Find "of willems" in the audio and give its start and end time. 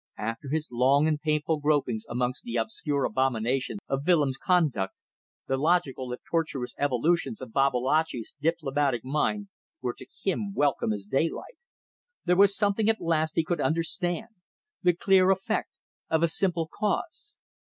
3.87-4.35